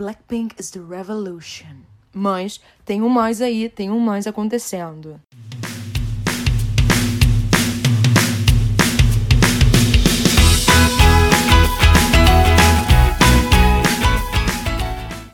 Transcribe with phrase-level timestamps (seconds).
[0.00, 1.84] Blackpink is the revolution.
[2.14, 5.20] Mas tem um mais aí, tem um mais acontecendo.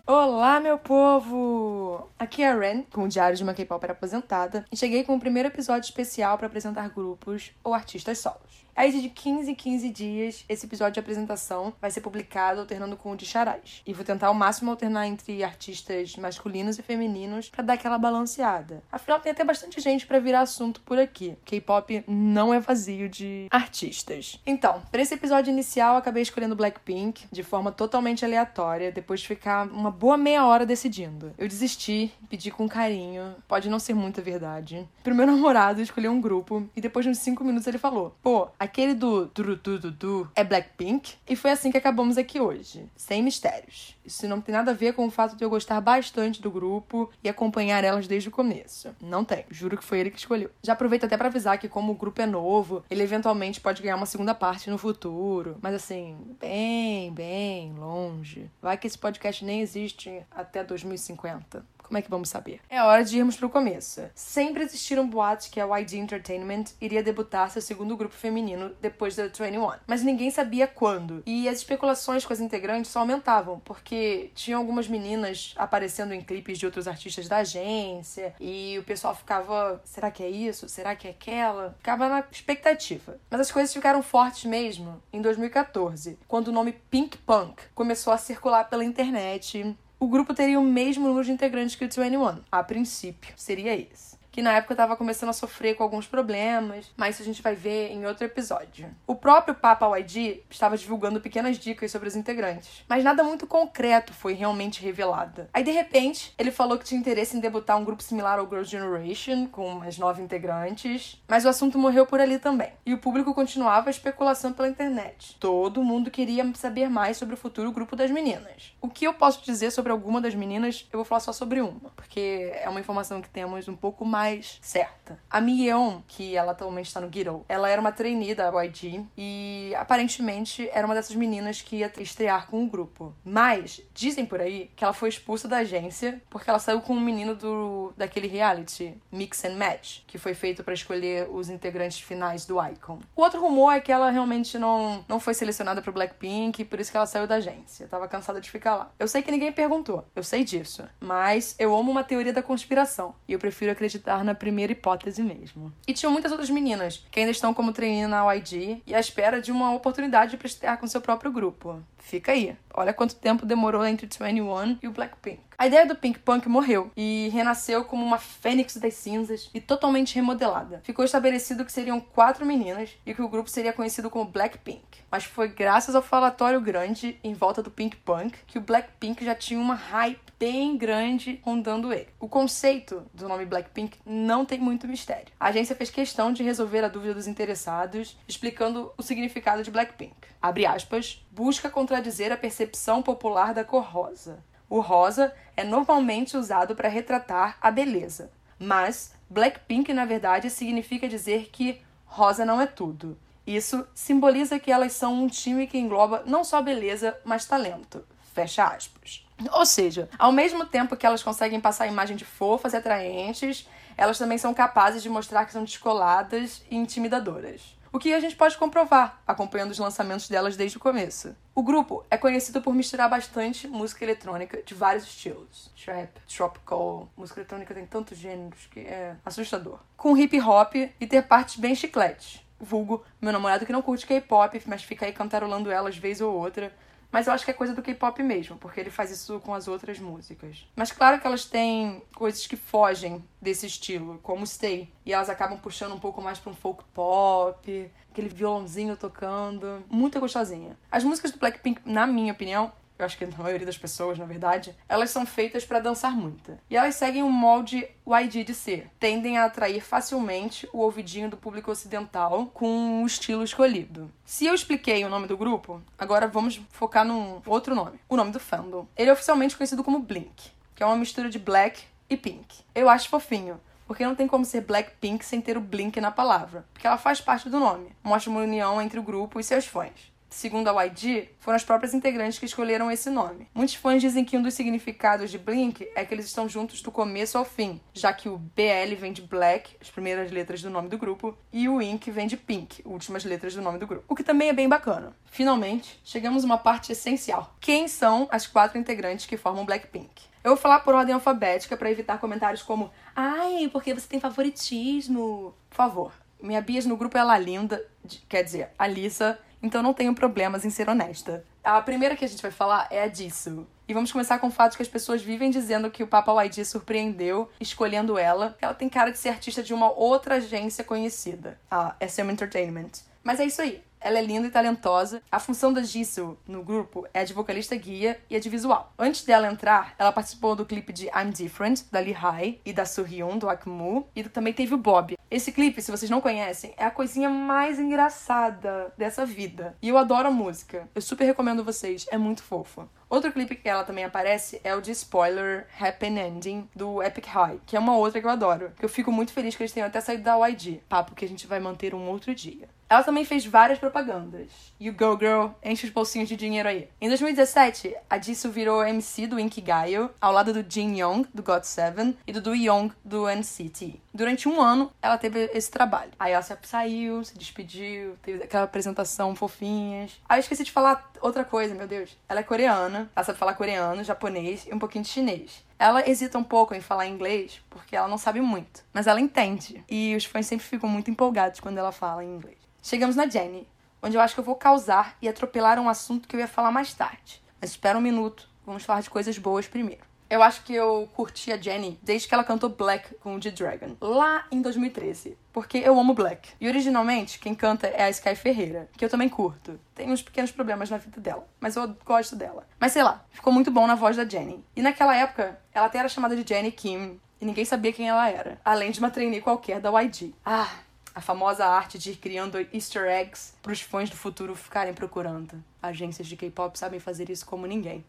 [0.07, 2.09] Olá, meu povo!
[2.25, 5.21] Aqui é a Ren, com o Diário de uma K-Popper aposentada, e cheguei com o
[5.21, 8.65] primeiro episódio especial para apresentar grupos ou artistas solos.
[8.77, 13.13] Aí, de 15 em 15 dias, esse episódio de apresentação vai ser publicado alternando com
[13.13, 13.83] o de Charais.
[13.87, 18.83] E vou tentar ao máximo alternar entre artistas masculinos e femininos para dar aquela balanceada.
[18.91, 21.37] Afinal, tem até bastante gente para virar assunto por aqui.
[21.45, 24.41] K-pop não é vazio de artistas.
[24.45, 29.69] Então, para esse episódio inicial, acabei escolhendo Blackpink de forma totalmente aleatória, depois de ficar
[29.69, 31.33] uma boa meia hora decidindo.
[31.39, 34.89] Eu desisti, pedi com carinho, pode não ser muita verdade.
[35.03, 38.49] Pro meu namorado, escolhi um grupo e depois de uns 5 minutos ele falou: pô,
[38.59, 41.17] Aquele do du du du du é Blackpink.
[41.29, 42.89] E foi assim que acabamos aqui hoje.
[42.97, 43.97] Sem mistérios.
[44.05, 47.11] Isso não tem nada a ver com o fato de eu gostar bastante do grupo
[47.23, 48.95] e acompanhar elas desde o começo.
[49.01, 49.45] Não tem.
[49.51, 50.51] Juro que foi ele que escolheu.
[50.63, 53.97] Já aproveito até para avisar que, como o grupo é novo, ele eventualmente pode ganhar
[53.97, 55.57] uma segunda parte no futuro.
[55.61, 58.51] Mas assim, bem, bem longe.
[58.61, 61.65] Vai que esse podcast nem existe até 2050.
[61.83, 62.61] Como é que vamos saber?
[62.69, 64.03] É hora de irmos pro começo.
[64.15, 69.25] Sempre existiram boatos que a YG Entertainment iria debutar seu segundo grupo feminino depois da
[69.25, 71.23] 21, mas ninguém sabia quando.
[71.27, 76.59] E as especulações com as integrantes só aumentavam, porque tinham algumas meninas aparecendo em clipes
[76.59, 80.69] de outros artistas da agência, e o pessoal ficava, será que é isso?
[80.69, 81.75] Será que é aquela?
[81.79, 83.19] Ficava na expectativa.
[83.31, 88.19] Mas as coisas ficaram fortes mesmo em 2014, quando o nome Pink Punk começou a
[88.19, 92.41] circular pela internet o grupo teria o mesmo número de integrantes que o 21.
[92.51, 97.15] A princípio, seria esse que na época estava começando a sofrer com alguns problemas, mas
[97.15, 98.93] isso a gente vai ver em outro episódio.
[99.07, 104.13] O próprio Papa YG estava divulgando pequenas dicas sobre os integrantes, mas nada muito concreto
[104.13, 105.47] foi realmente revelado.
[105.55, 108.69] Aí de repente, ele falou que tinha interesse em debutar um grupo similar ao Girls'
[108.69, 112.73] Generation, com umas nove integrantes, mas o assunto morreu por ali também.
[112.85, 115.37] E o público continuava a especulação pela internet.
[115.39, 118.75] Todo mundo queria saber mais sobre o futuro grupo das meninas.
[118.81, 121.91] O que eu posso dizer sobre alguma das meninas, eu vou falar só sobre uma,
[121.95, 125.19] porque é uma informação que temos um pouco mais mais certa.
[125.31, 129.75] A Mieon, que ela atualmente está no Giro, ela era uma trainee da YG e
[129.77, 133.15] aparentemente era uma dessas meninas que ia estrear com o grupo.
[133.23, 137.01] Mas dizem por aí que ela foi expulsa da agência porque ela saiu com um
[137.01, 142.47] menino do daquele reality Mix and Match, que foi feito para escolher os integrantes finais
[142.47, 143.01] do Icon.
[143.15, 146.91] O outro rumor é que ela realmente não, não foi selecionada pro Blackpink, por isso
[146.91, 147.87] que ela saiu da agência.
[147.89, 148.91] Tava cansada de ficar lá.
[148.99, 153.15] Eu sei que ninguém perguntou, eu sei disso, mas eu amo uma teoria da conspiração
[153.29, 155.73] e eu prefiro acreditar na primeira hipótese mesmo.
[155.89, 159.41] E tinham muitas outras meninas que ainda estão como trainee na YG e à espera
[159.41, 161.83] de uma oportunidade para estrear com seu próprio grupo.
[161.99, 162.55] Fica aí.
[162.75, 165.41] Olha quanto tempo demorou entre 21 e o Blackpink.
[165.57, 170.15] A ideia do Pink Punk morreu e renasceu como uma fênix das cinzas e totalmente
[170.15, 170.81] remodelada.
[170.85, 174.83] Ficou estabelecido que seriam quatro meninas e que o grupo seria conhecido como Blackpink.
[175.11, 179.35] Mas foi graças ao falatório grande em volta do Pink Punk que o Blackpink já
[179.35, 182.09] tinha uma hype bem grande rondando ele.
[182.19, 185.33] O conceito do nome Blackpink não tem muito mistério.
[185.39, 190.15] A agência fez questão de resolver a dúvida dos interessados, explicando o significado de Blackpink.
[190.41, 194.45] Abre aspas, busca contradizer a percepção popular da cor rosa.
[194.69, 201.49] O rosa é normalmente usado para retratar a beleza, mas Blackpink, na verdade, significa dizer
[201.51, 203.17] que rosa não é tudo.
[203.47, 208.05] Isso simboliza que elas são um time que engloba não só beleza, mas talento.
[208.33, 209.24] Fecha aspas.
[209.53, 213.69] Ou seja, ao mesmo tempo que elas conseguem passar a imagem de fofas e atraentes,
[213.97, 217.77] elas também são capazes de mostrar que são descoladas e intimidadoras.
[217.95, 221.37] O que a gente pode comprovar acompanhando os lançamentos delas desde o começo.
[221.55, 225.71] O grupo é conhecido por misturar bastante música eletrônica de vários estilos.
[225.77, 229.79] Trap, tropical, música eletrônica tem tantos gêneros que é assustador.
[229.97, 232.45] Com hip hop e ter partes bem chicletes.
[232.59, 236.75] Vulgo, meu namorado que não curte K-pop, mas fica aí cantarolando elas vez ou outra.
[237.11, 239.69] Mas eu acho que é coisa do K-pop mesmo, porque ele faz isso com as
[239.69, 240.67] outras músicas.
[240.75, 244.91] Mas claro que elas têm coisas que fogem desse estilo, como Stay.
[245.05, 249.85] E elas acabam puxando um pouco mais para um folk pop, aquele violãozinho tocando.
[249.89, 250.77] Muito gostosinha.
[250.91, 252.73] As músicas do Blackpink, na minha opinião,
[253.05, 256.59] eu acho que a maioria das pessoas, na verdade, elas são feitas para dançar muito.
[256.71, 258.91] E elas seguem um molde YG de ser.
[258.99, 264.11] Tendem a atrair facilmente o ouvidinho do público ocidental com o estilo escolhido.
[264.25, 268.01] Se eu expliquei o nome do grupo, agora vamos focar num outro nome.
[268.09, 268.87] O nome do fandom.
[268.97, 272.65] Ele é oficialmente conhecido como Blink, que é uma mistura de black e pink.
[272.75, 276.65] Eu acho fofinho, porque não tem como ser Blackpink sem ter o Blink na palavra,
[276.73, 277.89] porque ela faz parte do nome.
[278.03, 280.14] Mostra uma união entre o grupo e seus fãs.
[280.29, 283.49] Segundo a YG, foram as próprias integrantes que escolheram esse nome.
[283.55, 286.91] Muitos fãs dizem que um dos significados de Blink é que eles estão juntos do
[286.91, 290.89] começo ao fim, já que o BL vem de Black, as primeiras letras do nome
[290.89, 294.05] do grupo, e o Ink vem de Pink, últimas letras do nome do grupo.
[294.09, 295.17] O que também é bem bacana.
[295.25, 297.55] Finalmente, chegamos a uma parte essencial.
[297.61, 300.35] Quem são as quatro integrantes que formam Blackpink?
[300.43, 305.55] Eu vou falar por ordem alfabética para evitar comentários como Ai, porque você tem favoritismo.
[305.71, 306.13] Por favor.
[306.43, 307.83] Minha bias no grupo é a Linda,
[308.29, 311.43] quer dizer, a Lisa, então não tenho problemas em ser honesta.
[311.65, 313.67] A primeira que a gente vai falar é a disso.
[313.89, 316.65] E vamos começar com o fato que as pessoas vivem dizendo que o Papa YG
[316.65, 318.57] surpreendeu escolhendo ela.
[318.61, 322.91] Ela tem cara de ser artista de uma outra agência conhecida, a SM Entertainment.
[323.23, 323.83] Mas é isso aí.
[324.05, 325.23] Ela é linda e talentosa.
[325.33, 328.93] A função da Jisoo no grupo é a de vocalista guia e a de visual.
[328.99, 332.85] Antes dela entrar, ela participou do clipe de I'm Different, da Lee High e da
[332.85, 334.07] Suhyun, do Akmu.
[334.15, 335.17] E também teve o Bob.
[335.31, 339.75] Esse clipe, se vocês não conhecem, é a coisinha mais engraçada dessa vida.
[339.81, 340.87] E eu adoro a música.
[340.95, 342.07] Eu super recomendo vocês.
[342.11, 342.87] É muito fofo.
[343.09, 347.61] Outro clipe que ela também aparece é o de spoiler Happy Ending do Epic High,
[347.65, 348.73] que é uma outra que eu adoro.
[348.79, 350.83] Que eu fico muito feliz que eles tenham até saído da YG.
[350.89, 352.69] Papo que a gente vai manter um outro dia.
[352.95, 354.47] Ela também fez várias propagandas.
[354.81, 356.89] You Go Girl, enche os bolsinhos de dinheiro aí.
[357.01, 362.15] Em 2017, a Jisoo virou MC do Inkigayo, ao lado do Jin Young, do GOT7,
[362.25, 364.01] e do Do Young, do NCT.
[364.15, 366.13] Durante um ano, ela teve esse trabalho.
[366.21, 370.13] Aí ela saiu, se despediu, teve aquela apresentação fofinhas.
[370.29, 372.17] Aí eu esqueci de falar outra coisa, meu Deus.
[372.29, 375.65] Ela é coreana, ela sabe falar coreano, japonês e um pouquinho de chinês.
[375.77, 379.83] Ela hesita um pouco em falar inglês porque ela não sabe muito, mas ela entende.
[379.91, 382.64] E os fãs sempre ficam muito empolgados quando ela fala em inglês.
[382.85, 383.67] Chegamos na Jenny,
[384.03, 386.71] onde eu acho que eu vou causar e atropelar um assunto que eu ia falar
[386.71, 387.43] mais tarde.
[387.59, 390.03] Mas espera um minuto, vamos falar de coisas boas primeiro.
[390.29, 393.97] Eu acho que eu curti a Jenny desde que ela cantou Black com o G-Dragon,
[394.03, 395.35] lá em 2013.
[395.51, 396.51] Porque eu amo Black.
[396.61, 399.81] E originalmente, quem canta é a Sky Ferreira, que eu também curto.
[399.95, 402.67] Tem uns pequenos problemas na vida dela, mas eu gosto dela.
[402.79, 404.63] Mas sei lá, ficou muito bom na voz da Jenny.
[404.77, 408.29] E naquela época, ela até era chamada de Jenny Kim, e ninguém sabia quem ela
[408.29, 408.61] era.
[408.63, 410.35] Além de uma trainee qualquer da YG.
[410.45, 410.69] Ah,
[411.15, 415.63] a famosa arte de ir criando easter eggs para os fãs do futuro ficarem procurando.
[415.81, 418.05] Agências de K-pop sabem fazer isso como ninguém.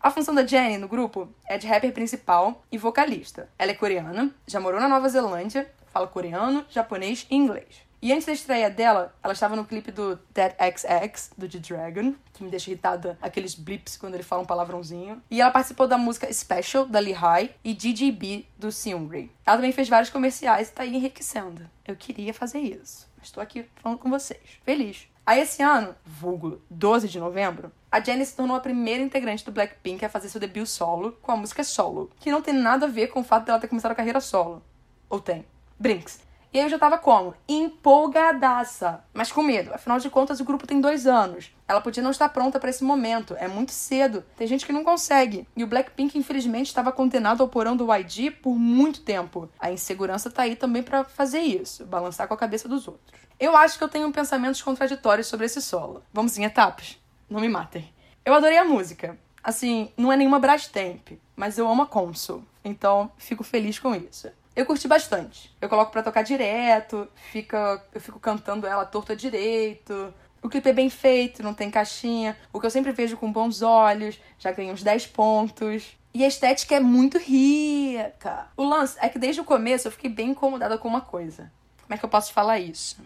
[0.00, 3.48] A função da Jenny no grupo é de rapper principal e vocalista.
[3.58, 7.82] Ela é coreana, já morou na Nova Zelândia, fala coreano, japonês e inglês.
[8.04, 12.44] E antes da estreia dela, ela estava no clipe do Dead XX, do G-Dragon, que
[12.44, 15.22] me deixa irritada aqueles blips quando ele fala um palavrãozinho.
[15.30, 19.32] E ela participou da música Special, da Lee High, e DJB, do Seungri.
[19.46, 21.66] Ela também fez vários comerciais e tá aí enriquecendo.
[21.88, 24.60] Eu queria fazer isso, mas estou aqui falando com vocês.
[24.66, 25.08] Feliz.
[25.24, 29.50] Aí esse ano, vulgo 12 de novembro, a Jennie se tornou a primeira integrante do
[29.50, 32.90] Blackpink a fazer seu debut solo com a música Solo, que não tem nada a
[32.90, 34.62] ver com o fato dela ter começado a carreira solo.
[35.08, 35.46] Ou tem?
[35.80, 36.23] Brinks.
[36.54, 37.34] E aí eu já tava como?
[37.48, 39.02] Empolgadaça.
[39.12, 39.74] Mas com medo.
[39.74, 41.50] Afinal de contas, o grupo tem dois anos.
[41.66, 43.34] Ela podia não estar pronta para esse momento.
[43.40, 44.24] É muito cedo.
[44.36, 45.48] Tem gente que não consegue.
[45.56, 49.50] E o Blackpink, infelizmente, estava condenado ao porão do YG por muito tempo.
[49.58, 51.84] A insegurança tá aí também para fazer isso.
[51.86, 53.20] Balançar com a cabeça dos outros.
[53.40, 56.04] Eu acho que eu tenho pensamentos contraditórios sobre esse solo.
[56.12, 56.96] Vamos em etapas?
[57.28, 57.92] Não me matem.
[58.24, 59.18] Eu adorei a música.
[59.42, 62.44] Assim, não é nenhuma Brastemp, mas eu amo a Consul.
[62.64, 64.30] Então, fico feliz com isso.
[64.54, 65.54] Eu curti bastante.
[65.60, 70.14] Eu coloco pra tocar direto, fica, eu fico cantando ela torta direito.
[70.40, 72.36] O clipe é bem feito, não tem caixinha.
[72.52, 75.96] O que eu sempre vejo com bons olhos, já ganhei uns 10 pontos.
[76.12, 78.46] E a estética é muito rica.
[78.56, 81.50] O lance é que desde o começo eu fiquei bem incomodada com uma coisa.
[81.82, 82.96] Como é que eu posso falar isso?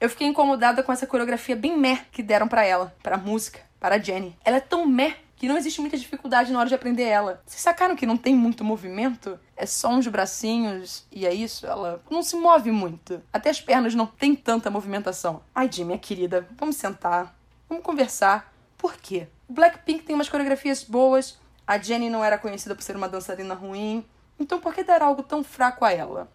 [0.00, 3.60] Eu fiquei incomodada com essa coreografia bem meh que deram para ela, para a música,
[3.80, 4.36] para Jenny.
[4.44, 7.42] Ela é tão meh que não existe muita dificuldade na hora de aprender ela.
[7.44, 9.38] Vocês sacaram que não tem muito movimento?
[9.56, 13.20] É só uns bracinhos e é isso, ela não se move muito.
[13.32, 15.42] Até as pernas não tem tanta movimentação.
[15.52, 17.36] Ai, Jimmy, minha querida, vamos sentar,
[17.68, 18.52] vamos conversar.
[18.76, 19.26] Por quê?
[19.48, 23.54] O Blackpink tem umas coreografias boas, a Jenny não era conhecida por ser uma dançarina
[23.54, 24.04] ruim,
[24.38, 26.30] então por que dar algo tão fraco a ela?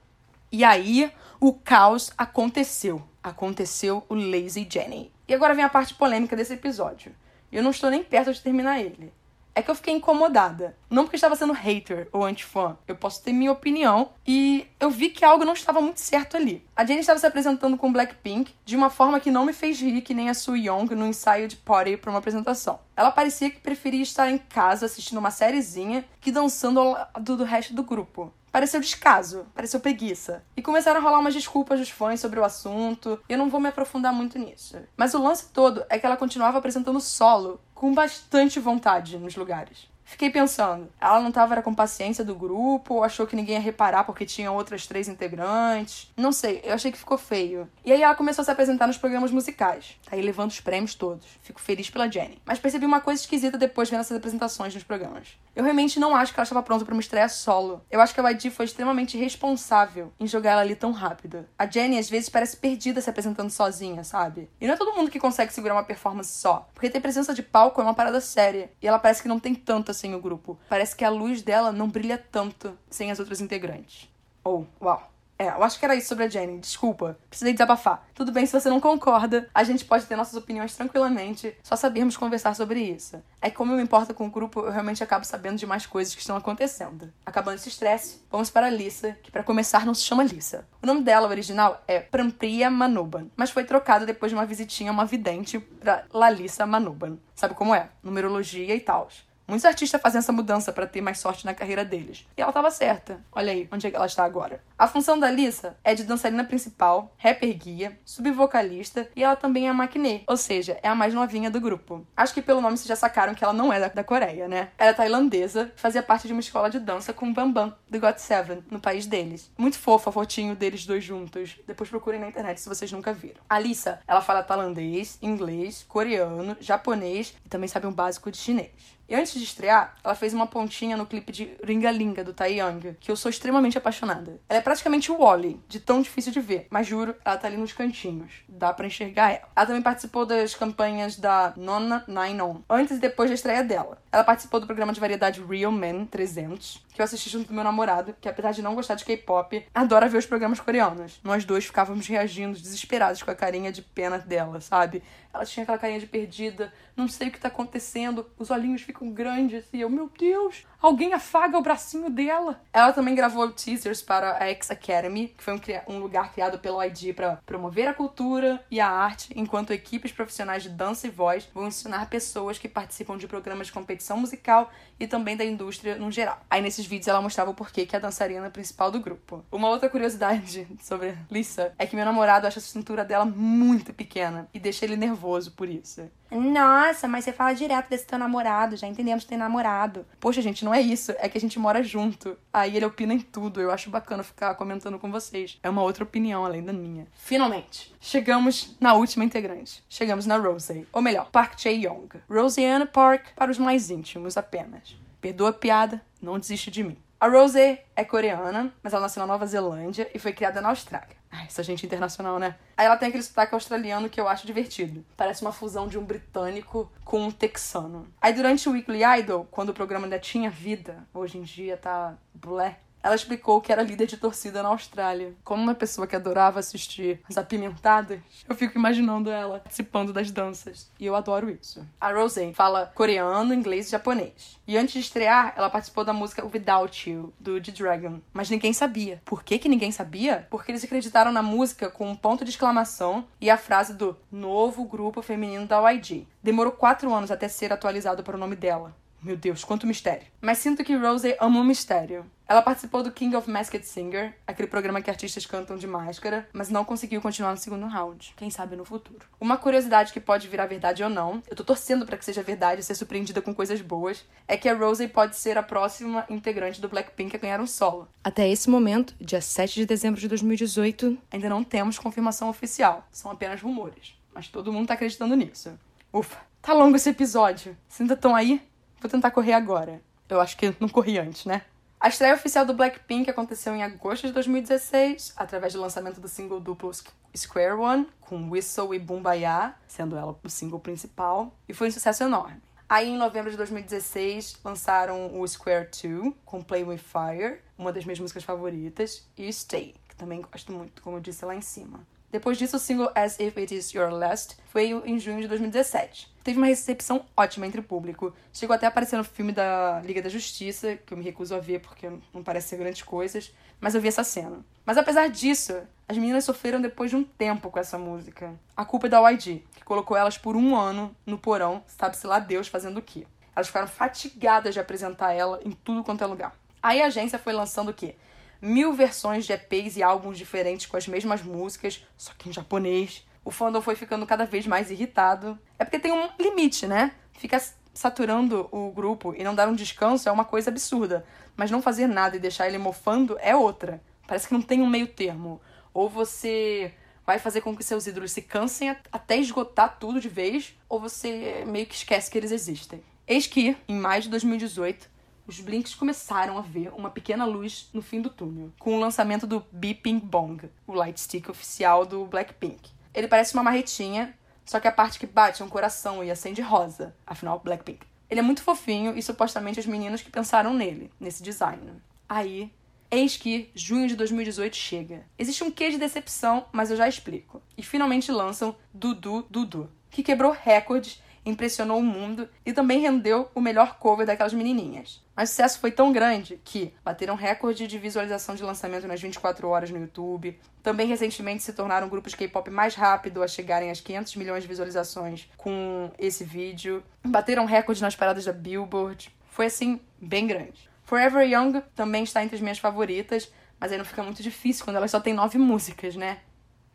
[0.52, 3.02] E aí, o caos aconteceu.
[3.24, 5.12] Aconteceu o Lazy Jenny.
[5.28, 7.16] E agora vem a parte polêmica desse episódio.
[7.52, 9.14] Eu não estou nem perto de terminar ele.
[9.56, 10.76] É que eu fiquei incomodada.
[10.90, 12.76] Não porque estava sendo hater ou anti-fã.
[12.88, 14.10] Eu posso ter minha opinião.
[14.26, 16.66] E eu vi que algo não estava muito certo ali.
[16.76, 20.02] A Jenny estava se apresentando com Blackpink de uma forma que não me fez rir
[20.02, 22.80] que nem a Soo Young no ensaio de Party para uma apresentação.
[22.98, 27.44] Ela parecia que preferia estar em casa assistindo uma sériezinha que dançando ao lado do
[27.44, 30.44] resto do grupo pareceu descaso, pareceu preguiça.
[30.56, 33.20] E começaram a rolar umas desculpas dos fãs sobre o assunto.
[33.28, 34.78] Eu não vou me aprofundar muito nisso.
[34.96, 39.92] Mas o lance todo é que ela continuava apresentando solo com bastante vontade nos lugares.
[40.06, 44.04] Fiquei pensando, ela não tava com paciência do grupo, ou achou que ninguém ia reparar
[44.04, 46.12] porque tinha outras três integrantes.
[46.16, 47.68] Não sei, eu achei que ficou feio.
[47.86, 49.98] E aí ela começou a se apresentar nos programas musicais.
[50.10, 51.26] Tá aí levando os prêmios todos.
[51.42, 52.42] Fico feliz pela Jenny.
[52.46, 55.38] Mas percebi uma coisa esquisita depois vendo essas apresentações nos programas.
[55.56, 57.82] Eu realmente não acho que ela estava pronta para uma estreia solo.
[57.90, 61.46] Eu acho que a YG foi extremamente responsável em jogar ela ali tão rápido.
[61.58, 64.50] A Jenny às vezes parece perdida se apresentando sozinha, sabe?
[64.60, 66.68] E não é todo mundo que consegue segurar uma performance só.
[66.74, 68.72] Porque ter presença de palco é uma parada séria.
[68.82, 70.58] E ela parece que não tem tanta sem o grupo.
[70.70, 74.10] Parece que a luz dela não brilha tanto sem as outras integrantes.
[74.44, 75.14] Ou, oh, uau.
[75.38, 76.60] É, eu acho que era isso sobre a Jenny.
[76.60, 77.18] Desculpa.
[77.30, 78.08] Precisei desabafar.
[78.14, 79.50] Tudo bem se você não concorda.
[79.54, 81.56] A gente pode ter nossas opiniões tranquilamente.
[81.64, 83.22] Só sabemos conversar sobre isso.
[83.42, 85.86] É que como eu me importo com o grupo, eu realmente acabo sabendo de mais
[85.86, 87.12] coisas que estão acontecendo.
[87.26, 90.66] Acabando esse estresse, vamos para a Lisa, que para começar não se chama Lisa.
[90.82, 94.94] O nome dela, original, é Prampriya Manuban, mas foi trocado depois de uma visitinha a
[94.94, 97.18] uma vidente para Lalissa Manuban.
[97.36, 97.90] Sabe como é?
[98.02, 99.10] Numerologia e tal.
[99.48, 102.26] Muitos artistas fazem essa mudança para ter mais sorte na carreira deles.
[102.38, 103.22] E ela estava certa.
[103.32, 104.64] Olha aí, onde é que ela está agora.
[104.78, 109.74] A função da Lisa é de dançarina principal, rapper guia, subvocalista e ela também é
[109.74, 112.06] maquinê, ou seja, é a mais novinha do grupo.
[112.16, 114.70] Acho que pelo nome vocês já sacaram que ela não é da, Coreia, né?
[114.78, 118.20] Ela é tailandesa, fazia parte de uma escola de dança com o Bambam, do Got
[118.20, 119.52] Seven, no país deles.
[119.58, 121.58] Muito fofa a fotinho deles dois juntos.
[121.66, 123.42] Depois procurem na internet se vocês nunca viram.
[123.50, 128.94] A Lisa, ela fala tailandês, inglês, coreano, japonês e também sabe um básico de chinês.
[129.08, 132.96] E antes de estrear, ela fez uma pontinha no clipe de Ringa Linga, do Taeyang,
[133.00, 134.40] que eu sou extremamente apaixonada.
[134.48, 137.58] Ela é praticamente o Wally, de tão difícil de ver, mas juro, ela tá ali
[137.58, 138.32] nos cantinhos.
[138.48, 139.50] Dá para enxergar ela.
[139.56, 144.02] Ela também participou das campanhas da Nona Nine On, antes e depois da estreia dela.
[144.12, 147.64] Ela participou do programa de variedade Real Men 300, que eu assisti junto com meu
[147.64, 151.20] namorado, que apesar de não gostar de K-pop, adora ver os programas coreanos.
[151.24, 155.04] Nós dois ficávamos reagindo, desesperados com a carinha de pena dela, sabe?
[155.34, 159.12] Ela tinha aquela carinha de perdida, não sei o que tá acontecendo, os olhinhos ficam
[159.12, 159.66] grandes.
[159.74, 162.62] E eu, meu Deus, alguém afaga o bracinho dela.
[162.74, 166.84] Ela também gravou teasers para a X Academy, que foi um, um lugar criado pelo
[166.84, 171.50] ID para promover a cultura e a arte, enquanto equipes profissionais de dança e voz
[171.54, 176.12] vão ensinar pessoas que participam de programas de competição musical e também da indústria no
[176.12, 176.40] geral.
[176.50, 179.44] Aí nesses vídeos ela mostrava o porquê que é a dançarina principal do grupo.
[179.52, 184.50] Uma outra curiosidade sobre Lisa é que meu namorado acha a cintura dela muito pequena
[184.54, 186.10] e deixa ele nervoso por isso.
[186.34, 190.06] Nossa, mas você fala direto desse teu namorado, já entendemos que tem namorado.
[190.20, 192.38] Poxa, gente, não é isso, é que a gente mora junto.
[192.52, 195.60] Aí ele opina em tudo, eu acho bacana ficar comentando com vocês.
[195.62, 197.08] É uma outra opinião além da minha.
[197.14, 199.84] Finalmente, chegamos na última integrante.
[199.90, 202.10] Chegamos na Rosé, ou melhor, Park Chae-young.
[202.30, 204.96] Roseanne Park para os mais íntimos apenas.
[205.20, 206.98] Perdoa a piada, não desiste de mim.
[207.24, 211.16] A Rosé é coreana, mas ela nasceu na Nova Zelândia e foi criada na Austrália.
[211.32, 212.58] Ai, essa gente internacional, né?
[212.76, 215.06] Aí ela tem aquele sotaque australiano que eu acho divertido.
[215.16, 218.06] Parece uma fusão de um britânico com um texano.
[218.22, 222.18] Aí durante o Weekly Idol, quando o programa ainda tinha vida, hoje em dia tá
[222.34, 225.34] blé, ela explicou que era líder de torcida na Austrália.
[225.44, 230.90] Como uma pessoa que adorava assistir as apimentadas, eu fico imaginando ela participando das danças.
[230.98, 231.86] E eu adoro isso.
[232.00, 234.58] A Rosé fala coreano, inglês e japonês.
[234.66, 238.22] E antes de estrear, ela participou da música Without You, do G-Dragon.
[238.32, 239.22] Mas ninguém sabia.
[239.26, 240.48] Por que, que ninguém sabia?
[240.50, 244.86] Porque eles acreditaram na música com um ponto de exclamação e a frase do novo
[244.86, 246.26] grupo feminino da YG.
[246.42, 248.96] Demorou quatro anos até ser atualizado para o nome dela.
[249.24, 250.28] Meu Deus, quanto mistério.
[250.42, 252.26] Mas sinto que Rose ama o mistério.
[252.54, 256.70] Ela participou do King of Masked Singer, aquele programa que artistas cantam de máscara, mas
[256.70, 258.32] não conseguiu continuar no segundo round.
[258.38, 259.26] Quem sabe no futuro.
[259.42, 262.82] Uma curiosidade que pode virar verdade ou não, eu tô torcendo para que seja verdade
[262.82, 266.80] e ser surpreendida com coisas boas, é que a Rose pode ser a próxima integrante
[266.80, 268.08] do Blackpink a ganhar um solo.
[268.24, 273.08] Até esse momento, dia 7 de dezembro de 2018, ainda não temos confirmação oficial.
[273.12, 274.14] São apenas rumores.
[274.32, 275.72] Mas todo mundo tá acreditando nisso.
[276.14, 277.76] Ufa, tá longo esse episódio.
[277.88, 278.62] Vocês ainda estão aí?
[279.02, 280.00] Vou tentar correr agora.
[280.30, 281.64] Eu acho que não corri antes, né?
[282.04, 286.60] A estreia oficial do Blackpink aconteceu em agosto de 2016, através do lançamento do single
[286.60, 286.92] duplo
[287.34, 292.26] Square One, com Whistle e Bumbaya, sendo ela o single principal, e foi um sucesso
[292.26, 292.62] enorme.
[292.90, 298.04] Aí, em novembro de 2016, lançaram o Square 2, com Play With Fire, uma das
[298.04, 302.06] minhas músicas favoritas, e Stay, que também gosto muito, como eu disse lá em cima.
[302.34, 306.34] Depois disso, o single As If It Is Your Last veio em junho de 2017.
[306.44, 308.34] Teve uma recepção ótima entre o público.
[308.52, 311.60] Chegou até a aparecer no filme da Liga da Justiça, que eu me recuso a
[311.60, 314.66] ver porque não parece ser grandes coisas, mas eu vi essa cena.
[314.84, 318.52] Mas apesar disso, as meninas sofreram depois de um tempo com essa música.
[318.76, 322.40] A culpa é da YG, que colocou elas por um ano no porão, sabe-se lá
[322.40, 323.28] Deus fazendo o quê.
[323.56, 326.56] Elas ficaram fatigadas de apresentar ela em tudo quanto é lugar.
[326.82, 328.16] Aí a agência foi lançando o quê?
[328.64, 333.28] Mil versões de EPs e álbuns diferentes com as mesmas músicas, só que em japonês.
[333.44, 335.60] O fandom foi ficando cada vez mais irritado.
[335.78, 337.12] É porque tem um limite, né?
[337.34, 337.62] Fica
[337.94, 341.26] saturando o grupo e não dar um descanso é uma coisa absurda.
[341.58, 344.02] Mas não fazer nada e deixar ele mofando é outra.
[344.26, 345.62] Parece que não tem um meio termo.
[345.94, 346.94] Ou você
[347.26, 351.66] vai fazer com que seus ídolos se cansem até esgotar tudo de vez, ou você
[351.68, 353.04] meio que esquece que eles existem.
[353.28, 355.10] Eis que, em maio de 2018,
[355.46, 359.46] os Blinks começaram a ver uma pequena luz no fim do túnel, com o lançamento
[359.46, 362.92] do Beeping Bong, o light stick oficial do Blackpink.
[363.14, 364.34] Ele parece uma marretinha,
[364.66, 368.06] só que a parte que bate é um coração e acende rosa, afinal, Blackpink.
[368.30, 371.92] Ele é muito fofinho e supostamente as meninas que pensaram nele, nesse design.
[372.28, 372.72] Aí,
[373.12, 375.26] eis que junho de 2018 chega.
[375.38, 377.62] Existe um quê de decepção, mas eu já explico.
[377.78, 383.62] E finalmente lançam Dudu Dudu, que quebrou recordes impressionou o mundo e também rendeu o
[383.62, 385.22] melhor cover daquelas menininhas.
[385.36, 389.68] Mas o sucesso foi tão grande que bateram recorde de visualização de lançamento nas 24
[389.68, 390.60] horas no YouTube.
[390.82, 394.70] Também recentemente se tornaram grupos de K-pop mais rápido a chegarem às 500 milhões de
[394.70, 397.04] visualizações com esse vídeo.
[397.26, 399.34] Bateram recorde nas paradas da Billboard.
[399.50, 400.90] Foi assim, bem grande.
[401.04, 404.98] Forever Young também está entre as minhas favoritas, mas aí não fica muito difícil quando
[404.98, 406.40] elas só tem nove músicas, né?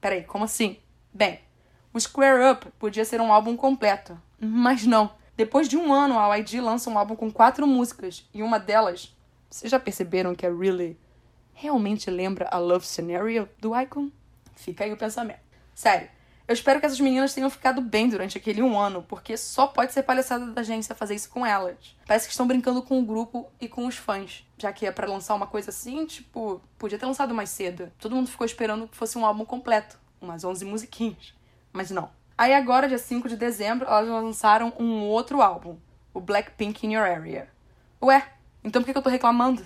[0.01, 0.79] Peraí, como assim?
[1.13, 1.41] Bem,
[1.93, 5.11] o Square Up podia ser um álbum completo, mas não.
[5.37, 9.17] Depois de um ano, a YG lança um álbum com quatro músicas, e uma delas,
[9.49, 10.99] vocês já perceberam que a Really
[11.55, 14.11] realmente lembra a Love Scenario do Icon?
[14.55, 15.41] Fica aí o pensamento.
[15.75, 16.09] Sério,
[16.49, 19.93] eu espero que essas meninas tenham ficado bem durante aquele um ano, porque só pode
[19.93, 21.95] ser palhaçada da agência fazer isso com elas.
[22.07, 24.45] Parece que estão brincando com o grupo e com os fãs.
[24.57, 27.93] Já que é para lançar uma coisa assim, tipo, podia ter lançado mais cedo.
[27.99, 31.35] Todo mundo ficou esperando que fosse um álbum completo, umas 11 musiquinhas.
[31.79, 32.11] Mas não.
[32.37, 35.77] Aí agora, dia 5 de dezembro, elas lançaram um outro álbum,
[36.13, 37.49] o Blackpink in Your Area.
[38.03, 38.33] Ué,
[38.65, 39.65] então por que eu tô reclamando?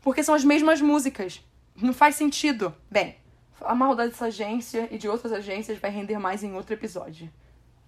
[0.00, 1.44] Porque são as mesmas músicas.
[1.74, 2.72] Não faz sentido.
[2.88, 3.16] Bem,
[3.62, 7.28] a maldade dessa agência e de outras agências vai render mais em outro episódio.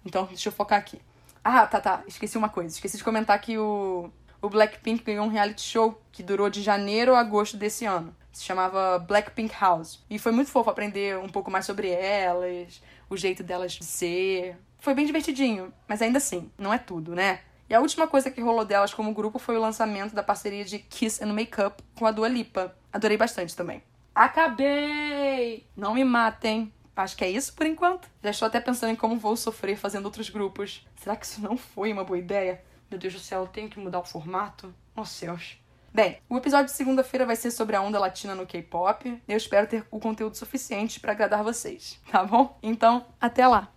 [0.05, 0.99] Então, deixa eu focar aqui.
[1.41, 2.03] Ah, tá, tá.
[2.05, 2.75] Esqueci uma coisa.
[2.75, 4.11] Esqueci de comentar que o,
[4.43, 8.13] o Blackpink ganhou um reality show que durou de janeiro a agosto desse ano.
[8.29, 10.03] Se chamava Blackpink House.
[10.09, 14.57] E foi muito fofo aprender um pouco mais sobre elas, o jeito delas de ser.
[14.79, 17.39] Foi bem divertidinho, mas ainda assim, não é tudo, né?
[17.69, 20.77] E a última coisa que rolou delas como grupo foi o lançamento da parceria de
[20.77, 22.75] Kiss and Makeup com a Dua Lipa.
[22.91, 23.81] Adorei bastante também.
[24.13, 25.65] Acabei!
[25.73, 26.73] Não me matem.
[26.93, 28.09] Acho que é isso por enquanto.
[28.21, 30.85] Já estou até pensando em como vou sofrer fazendo outros grupos.
[30.97, 32.61] Será que isso não foi uma boa ideia?
[32.93, 34.71] Meu Deus do céu, eu tenho que mudar o formato?
[34.95, 35.57] Oh céus.
[35.91, 39.19] Bem, o episódio de segunda-feira vai ser sobre a onda latina no K-pop.
[39.27, 42.55] Eu espero ter o conteúdo suficiente para agradar vocês, tá bom?
[42.61, 43.71] Então, até lá!